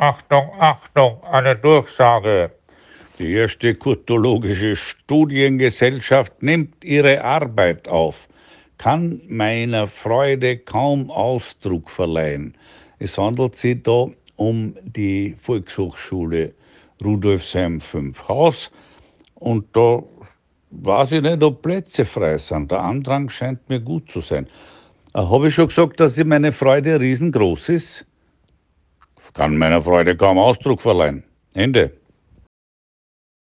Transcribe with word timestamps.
Achtung, 0.00 0.48
Achtung, 0.58 1.22
eine 1.24 1.54
Durchsage. 1.56 2.52
Die 3.18 3.32
erste 3.34 3.74
kurtologische 3.74 4.74
Studiengesellschaft 4.74 6.42
nimmt 6.42 6.82
ihre 6.82 7.22
Arbeit 7.22 7.86
auf, 7.86 8.26
kann 8.78 9.20
meiner 9.28 9.86
Freude 9.86 10.56
kaum 10.56 11.10
Ausdruck 11.10 11.90
verleihen. 11.90 12.56
Es 12.98 13.18
handelt 13.18 13.56
sich 13.56 13.82
da 13.82 14.06
um 14.36 14.74
die 14.84 15.36
Volkshochschule 15.38 16.54
Rudolfsheim 17.04 17.78
5 17.78 18.26
Haus 18.26 18.70
und 19.34 19.66
da 19.74 20.02
weiß 20.70 21.12
ich 21.12 21.20
nicht, 21.20 21.42
ob 21.42 21.60
Plätze 21.60 22.06
frei 22.06 22.38
sind. 22.38 22.70
Der 22.70 22.80
Andrang 22.80 23.28
scheint 23.28 23.68
mir 23.68 23.80
gut 23.80 24.10
zu 24.10 24.22
sein. 24.22 24.46
Äh, 25.12 25.18
Habe 25.18 25.48
ich 25.48 25.54
schon 25.54 25.68
gesagt, 25.68 26.00
dass 26.00 26.16
meine 26.24 26.52
Freude 26.52 26.98
riesengroß 26.98 27.68
ist? 27.68 28.06
Kann 29.34 29.56
meiner 29.56 29.82
Freude 29.82 30.16
kaum 30.16 30.38
Ausdruck 30.38 30.80
verleihen. 30.80 31.22
Ende. 31.54 31.99